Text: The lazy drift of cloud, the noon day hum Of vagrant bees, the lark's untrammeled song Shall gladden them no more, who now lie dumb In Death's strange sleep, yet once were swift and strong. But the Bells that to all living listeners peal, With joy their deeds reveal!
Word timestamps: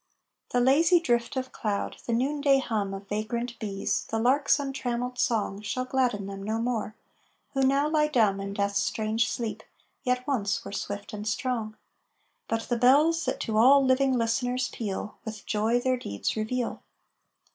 The 0.49 0.59
lazy 0.59 0.99
drift 0.99 1.35
of 1.37 1.51
cloud, 1.51 1.97
the 2.07 2.11
noon 2.11 2.41
day 2.41 2.57
hum 2.57 2.91
Of 2.91 3.07
vagrant 3.07 3.59
bees, 3.59 4.05
the 4.09 4.17
lark's 4.17 4.57
untrammeled 4.59 5.19
song 5.19 5.61
Shall 5.61 5.85
gladden 5.85 6.25
them 6.25 6.41
no 6.41 6.57
more, 6.57 6.95
who 7.53 7.61
now 7.61 7.87
lie 7.87 8.07
dumb 8.07 8.39
In 8.39 8.55
Death's 8.55 8.79
strange 8.79 9.29
sleep, 9.29 9.61
yet 10.01 10.25
once 10.25 10.65
were 10.65 10.71
swift 10.71 11.13
and 11.13 11.27
strong. 11.27 11.77
But 12.47 12.61
the 12.63 12.77
Bells 12.77 13.25
that 13.25 13.39
to 13.41 13.57
all 13.57 13.85
living 13.85 14.17
listeners 14.17 14.69
peal, 14.69 15.19
With 15.23 15.45
joy 15.45 15.79
their 15.79 15.97
deeds 15.97 16.35
reveal! 16.35 16.81